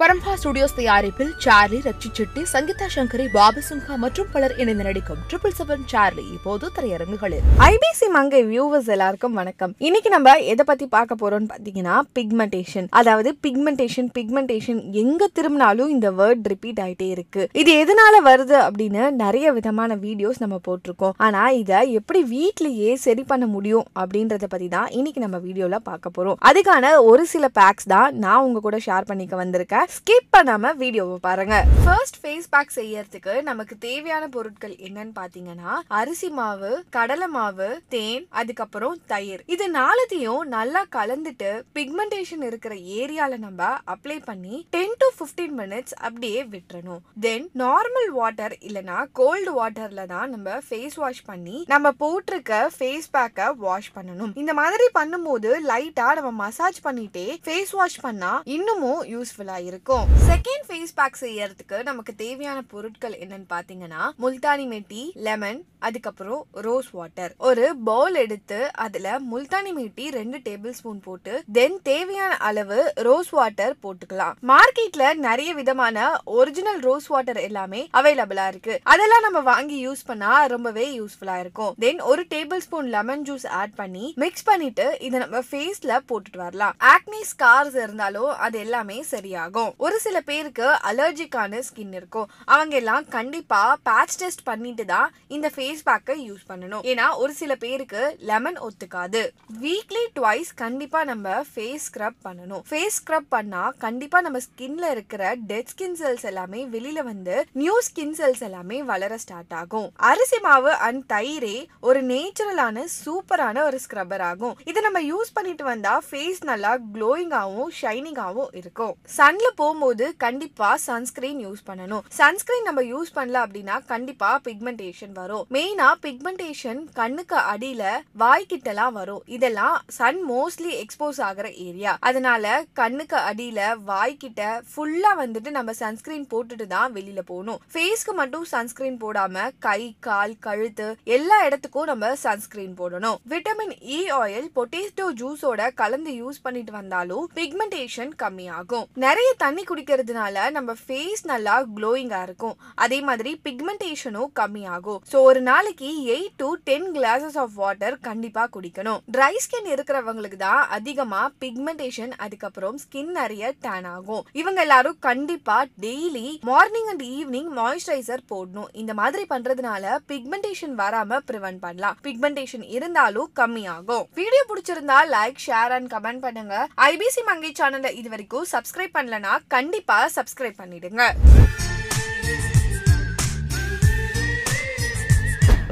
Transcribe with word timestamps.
பரம்பா 0.00 0.32
studios 0.40 0.74
தயாரிப்பில் 0.78 1.30
Charlie 1.44 1.78
Rakshit 1.86 2.08
Shetty 2.16 2.42
Sangeetha 2.50 2.86
Sringeri 2.96 3.24
Bobby 3.36 3.60
Simha 3.68 3.94
மற்றும் 4.02 4.28
பலர் 4.34 4.52
இணைந்து 4.62 4.84
நடிக்கும் 4.88 5.22
ட்ரிபிள் 5.30 5.54
செவன் 5.56 5.82
சார்லி 5.92 6.24
இப்போது 6.36 6.66
திரையரங்குகளில். 6.76 7.46
ஐபிசி 7.68 8.06
மங்கை 8.16 8.40
வியூவர்ஸ் 8.50 8.90
எல்லாருக்கும் 8.96 9.34
வணக்கம். 9.40 9.72
இன்னைக்கு 9.86 10.10
நம்ம 10.14 10.34
எதை 10.52 10.66
பத்தி 10.68 10.86
பார்க்க 10.92 11.16
போறோம்னு 11.22 11.48
பாத்தீங்கன்னா 11.54 11.96
பிக்மெண்டேஷன் 12.18 12.86
அதாவது 13.00 13.32
பிக்மெண்டேஷன் 13.46 14.10
பிக்மெண்டேஷன் 14.18 14.78
எங்க 15.02 15.28
திரும்பினாலும் 15.38 15.90
இந்த 15.94 16.12
வேர்ட் 16.20 16.46
ரிப்பீட் 16.52 16.80
ஆயிட்டே 16.84 17.08
இருக்கு. 17.16 17.42
இது 17.62 17.74
எதனால 17.82 18.20
வருது 18.28 18.56
அப்படின்னு 18.66 19.02
நிறைய 19.24 19.52
விதமான 19.58 19.98
வீடியோஸ் 20.06 20.40
நம்ம 20.44 20.60
போட்டிருக்கோம். 20.68 21.16
ஆனா 21.28 21.42
இதை 21.62 21.82
எப்படி 22.02 22.22
வீட்லயே 22.36 22.94
சரி 23.06 23.26
பண்ண 23.32 23.48
முடியும் 23.56 23.88
அப்படின்றத 24.04 24.52
பத்தி 24.54 24.70
தான் 24.76 24.88
இன்னைக்கு 25.00 25.26
நம்ம 25.26 25.42
வீடியோல 25.48 25.82
பார்க்க 25.90 26.16
போறோம். 26.18 26.40
அதுக்கான 26.50 26.94
ஒரு 27.10 27.26
சில 27.34 27.44
பேக்ஸ் 27.60 27.92
தான் 27.96 28.08
நான் 28.26 28.46
உங்க 28.46 28.64
கூட 28.68 28.80
ஷேர் 28.88 29.10
பண்ணிக்க 29.12 29.44
வந்திருக்கேன். 29.44 29.86
ஸ்கிப் 29.96 30.26
பண்ணாமல் 30.34 30.76
வீடியோவை 30.80 31.14
பாருங்க. 31.26 31.56
ஃபர்ஸ்ட் 31.84 32.18
ஃபேஸ் 32.22 32.48
பேக் 32.54 32.72
செய்யறதுக்கு 32.76 33.34
நமக்கு 33.48 33.74
தேவையான 33.84 34.24
பொருட்கள் 34.34 34.74
என்னன்னு 34.86 35.14
பாத்தீங்கன்னா 35.18 35.72
அரிசி 35.98 36.28
மாவு 36.38 36.70
கடலை 36.96 37.28
மாவு 37.36 37.68
தேன் 37.94 38.24
அதுக்கப்புறம் 38.40 38.96
தயிர். 39.12 39.42
இது 39.54 39.66
நாலத்தையும் 39.76 40.42
நல்லா 40.56 40.82
கலந்துட்டு 40.96 41.50
பிக்மெண்டேஷன் 41.76 42.44
இருக்கிற 42.48 42.74
ஏரியால 42.98 43.38
நம்ம 43.46 43.70
அப்ளை 43.94 44.18
பண்ணி 44.28 44.56
டென் 44.76 44.94
டு 45.02 45.08
15 45.20 45.56
மினிட்ஸ் 45.60 45.96
அப்படியே 46.06 46.42
விட்டுறணும். 46.54 47.00
தென் 47.26 47.46
நார்மல் 47.62 48.10
வாட்டர் 48.18 48.56
இல்லனா 48.68 48.98
கோல்டு 49.20 49.54
வாட்டர்ல 49.60 50.04
தான் 50.14 50.28
நம்ம 50.34 50.58
ஃபேஸ் 50.68 50.98
வாஷ் 51.04 51.24
பண்ணி 51.30 51.56
நம்ம 51.72 51.94
போட்டிருக்க 52.04 52.60
ஃபேஸ் 52.76 53.10
பேக்கை 53.16 53.48
வாஷ் 53.64 53.90
பண்ணணும். 53.96 54.34
இந்த 54.42 54.54
மாதிரி 54.60 54.88
பண்ணும்போது 55.00 55.52
லைட்டா 55.72 56.10
நம்ம 56.20 56.34
மசாஜ் 56.44 56.84
பண்ணிட்டே 56.88 57.26
ஃபேஸ் 57.48 57.74
வாஷ் 57.80 58.00
பண்ணா 58.06 58.34
இன்னமும் 58.56 59.02
யூஸ்ஃபுல்லா 59.14 59.58
இருக்கும். 59.78 60.06
செகண்ட் 60.28 60.64
ஃபேஸ் 60.68 60.94
பேக் 60.98 61.18
செய்யறதுக்கு 61.24 61.76
நமக்கு 61.88 62.12
தேவையான 62.22 62.58
பொருட்கள் 62.72 63.14
என்னன்னு 63.24 63.48
பாத்தீங்கன்னா 63.54 64.02
முல்தானி 64.22 64.64
மெட்டி 64.72 65.02
லெமன் 65.26 65.60
அதுக்கப்புறம் 65.86 66.40
ரோஸ் 66.66 66.88
வாட்டர் 66.96 67.32
ஒரு 67.48 67.64
பவுல் 67.88 68.16
எடுத்து 68.22 68.58
அதுல 68.84 69.08
முல்தானி 69.32 69.72
மெட்டி 69.78 70.06
ரெண்டு 70.16 70.38
டேபிள் 70.46 70.74
ஸ்பூன் 70.78 71.00
போட்டு 71.06 71.32
தென் 71.58 71.76
தேவையான 71.90 72.32
அளவு 72.48 72.78
ரோஸ் 73.08 73.30
வாட்டர் 73.38 73.74
போட்டுக்கலாம். 73.84 74.34
மார்க்கெட்ல 74.52 75.04
நிறைய 75.26 75.50
விதமான 75.60 75.96
ஒரிஜினல் 76.38 76.80
ரோஸ் 76.88 77.08
வாட்டர் 77.12 77.40
எல்லாமே 77.48 77.82
அவைலபிளா 78.00 78.46
இருக்கு. 78.52 78.74
அதெல்லாம் 78.94 79.26
நம்ம 79.26 79.42
வாங்கி 79.52 79.78
யூஸ் 79.86 80.04
பண்ணா 80.10 80.32
ரொம்பவே 80.54 80.86
யூஸ்ஃபுல்லா 80.98 81.38
இருக்கும். 81.44 81.74
தென் 81.84 82.02
ஒரு 82.10 82.24
table 82.34 82.64
spoon 82.66 82.90
lemon 82.96 83.24
juice 83.30 83.46
add 83.60 83.76
பண்ணி 83.82 84.06
மிக்ஸ் 84.24 84.48
பண்ணிட்டு 84.50 84.88
இதை 85.08 85.16
நம்ம 85.24 85.44
ஃபேஸ்ல 85.50 86.00
போட்டுட்டு 86.10 86.42
வரலாம். 86.46 86.76
ஆக்னி 86.94 87.22
ஸ்கார்ஸ் 87.32 87.78
இருந்தாலும் 87.84 88.32
அது 88.46 88.58
எல்லாமே 88.66 88.98
சரியாகும். 89.14 89.67
ஒரு 89.76 90.00
சில 90.00 90.20
பேருக்கு 90.20 90.66
அலர்ஜிக்கான 90.90 91.62
ஸ்கின் 91.68 91.94
இருக்கும். 91.94 92.28
அவங்க 92.44 92.76
எல்லாம் 92.76 93.08
கண்டிப்பா 93.08 93.76
பேட்ச் 93.82 94.16
டெஸ்ட் 94.18 94.42
பண்ணிட்டு 94.42 94.84
தான் 94.84 95.12
இந்த 95.28 95.50
ஃபேஸ் 95.56 95.82
பேக்கை 95.88 96.16
யூஸ் 96.28 96.44
பண்ணணும். 96.48 96.84
ஏன்னா 96.92 97.06
ஒரு 97.16 97.32
சில 97.32 97.54
பேருக்கு 97.54 98.16
லெமன் 98.18 98.58
ஒத்துக்காது. 98.68 99.22
வீக்லி 99.62 100.04
ட்வைஸ் 100.20 100.50
கண்டிப்பா 100.54 101.04
நம்ம 101.04 101.28
ஃபேஸ் 101.54 101.86
ஸ்க்ரப் 101.88 102.18
பண்ணணும். 102.24 102.62
ஃபேஸ் 102.70 102.98
ஸ்க்ரப் 102.98 103.28
பண்ணா 103.28 103.72
கண்டிப்பா 103.78 104.20
நம்ம 104.20 104.38
ஸ்கின்ல 104.46 104.90
இருக்கிற 104.90 105.34
டெட் 105.34 105.72
ஸ்கின் 105.74 105.98
செல்ஸ் 106.02 106.24
எல்லாமே 106.24 106.66
வெளியில 106.66 107.02
வந்து 107.02 107.46
நியூ 107.52 107.78
ஸ்கின் 107.88 108.14
செல்ஸ் 108.20 108.42
எல்லாமே 108.48 108.82
வளர 108.82 109.18
ஸ்டார்ட் 109.18 109.52
ஆகும். 109.52 109.92
அரிசி 109.96 110.38
மாவு 110.38 110.72
அண்ட் 110.86 111.02
தயிரே 111.12 111.66
ஒரு 111.80 112.02
நேச்சுரலான 112.04 112.84
சூப்பரான 113.04 113.62
ஒரு 113.62 113.80
ஸ்க்ரப்பர் 113.84 114.24
ஆகும். 114.30 114.56
இதை 114.64 114.82
நம்ம 114.82 115.00
யூஸ் 115.00 115.34
பண்ணிட்டு 115.34 115.64
வந்தா 115.64 116.02
ஃபேஸ் 116.10 116.40
நல்லா 116.50 116.72
க்ளோயிங்காகவும் 116.94 117.72
ஷைனிங்காகவும் 117.80 118.54
இருக்கும். 118.60 118.96
சன்ல 119.16 119.46
போகும்போது 119.60 120.04
கண்டிப்பா 120.24 120.70
சன்ஸ்கிரீன் 120.88 121.40
யூஸ் 121.46 121.62
பண்ணணும். 121.68 122.04
சன்ஸ்கிரீன் 122.20 122.66
நம்ம 122.68 122.82
யூஸ் 122.92 123.10
பண்ணல 123.18 123.38
அப்படின்னா 123.44 123.76
கண்டிப்பா 123.92 124.30
பிக்மெண்டேஷன் 124.48 125.14
வரும். 125.20 125.44
மெயினா 125.56 125.88
பிக்மெண்டேஷன் 126.04 126.80
கண்ணுக்கு 127.00 127.38
அடியில 127.52 127.82
வாய்க்கிட்டலாம் 128.24 128.94
வரும். 129.00 129.22
இதெல்லாம் 129.36 129.76
சன் 129.98 130.20
மோஸ்ட்லி 130.32 130.72
எக்ஸ்போஸ் 130.82 131.20
ஆகிற 131.28 131.46
ஏரியா 131.66 131.94
அதனால 132.10 132.44
கண்ணுக்கு 132.80 133.18
அடியில 133.30 133.60
வாய்க்கிட்ட 133.90 134.42
ஃபுல்லா 134.72 135.12
வந்துட்டு 135.22 135.52
நம்ம 135.58 135.72
சன்ஸ்கிரீன் 135.82 136.26
போட்டுட்டு 136.32 136.66
தான் 136.74 136.94
வெளியில 136.98 137.20
போகணும். 137.30 137.60
ஃபேஸ்க்கு 137.74 138.14
மட்டும் 138.20 138.46
சன்ஸ்கிரீன் 138.54 138.98
போடாம 139.04 139.46
கை 139.66 139.80
கால் 140.08 140.34
கழுத்து 140.46 140.88
எல்லா 141.16 141.38
இடத்துக்கும் 141.48 141.90
நம்ம 141.92 142.12
சன்ஸ்கிரீன் 142.26 142.74
போடணும். 142.80 143.18
விட்டமின் 143.32 143.74
இ 143.96 144.00
ஆயில் 144.20 144.48
பொட்டேட்டோ 144.56 145.06
ஜூஸோட 145.20 145.60
கலந்து 145.80 146.12
யூஸ் 146.22 146.42
பண்ணிட்டு 146.46 146.72
வந்தாலும் 146.78 147.24
பிக்மெண்டேஷன் 147.38 148.12
கம்மியாகும். 148.22 148.86
நிறைய 149.04 149.30
தண்ணி 149.48 149.62
குடிக்கிறதுனால 149.68 150.36
நம்ம 150.54 150.70
ஃபேஸ் 150.84 151.22
நல்லா 151.30 151.52
க்ளோயிங்காக 151.76 152.24
இருக்கும். 152.26 152.56
அதே 152.84 152.96
மாதிரி 153.08 153.30
பிக்மெண்டேஷனும் 153.46 154.30
கம்மியாகும். 154.40 154.98
ஸோ 155.10 155.18
ஒரு 155.28 155.40
நாளைக்கு 155.48 155.90
eight 156.14 156.34
to 156.42 156.48
ten 156.68 156.88
glasses 156.96 157.38
of 157.42 157.54
water 157.60 157.96
கண்டிப்பாக 158.08 158.48
குடிக்கணும். 158.54 158.98
ட்ரை 159.14 159.30
ஸ்கின் 159.44 159.68
இருக்கிறவங்களுக்கு 159.74 160.38
தான் 160.42 160.62
அதிகமாக 160.76 161.30
பிக்மெண்டேஷன் 161.42 162.12
அதுக்கப்புறம் 162.24 162.76
ஸ்கின் 162.82 163.12
நிறைய 163.20 163.52
டேன் 163.64 163.88
ஆகும். 163.94 164.26
இவங்க 164.40 164.60
எல்லாரும் 164.66 164.98
கண்டிப்பாக 165.08 165.70
daily 165.84 166.26
morning 166.50 166.90
and 166.92 167.04
evening 167.16 167.50
moisturiser 167.60 168.24
போடணும். 168.32 168.68
இந்த 168.82 168.94
மாதிரி 169.00 169.24
பண்ணுறதுனால 169.32 169.94
பிக்மெண்டேஷன் 170.12 170.76
வராமல் 170.82 171.24
ப்ரிவென்ட் 171.30 171.62
பண்ணலாம். 171.64 171.98
பிக்மெண்டேஷன் 172.08 172.66
இருந்தாலும் 172.76 173.32
கம்மியாகும். 173.42 174.04
வீடியோ 174.20 174.44
பிடிச்சிருந்தா 174.52 174.98
லைக் 175.16 175.42
ஷேர் 175.46 175.76
அண்ட் 175.78 175.92
கமெண்ட் 175.96 176.24
பண்ணுங்க. 176.26 176.54
ஐபிசி 176.90 177.24
மங்கை 177.30 177.52
சேனலை 177.62 177.92
இது 178.02 178.08
வரைக்கும் 178.16 178.46
சப்ஸ்கிரைப் 178.54 178.96
பண்ணலனா 178.98 179.27
கண்டிப்பா 179.54 179.96
சப்ஸ்கிரைப் 180.16 180.58
பண்ணிடுங்க. 180.62 181.02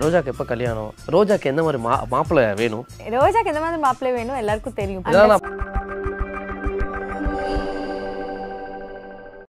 ரோஜாக்கு 0.02 0.30
எப்போ 0.32 0.44
கல்யாணம்? 0.44 0.90
ரோஜாக்கு 1.14 1.50
எந்த 1.52 1.62
மாதிரி 1.66 1.78
மா 1.86 1.92
மாப்பிள்ளை 2.14 2.44
வேணும்? 2.62 2.84
ரோஜாக்கு 3.14 3.52
எந்த 3.52 3.62
மாதிரி 3.64 3.80
மாப்பிள்ளை 3.86 4.12
வேணும்? 4.18 4.38
எல்லாருக்கும் 4.42 4.78
தெரியும். 4.80 5.04